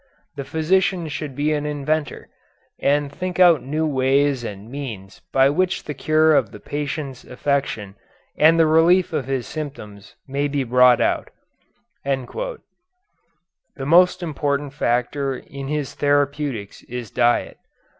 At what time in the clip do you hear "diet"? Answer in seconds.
17.11-17.59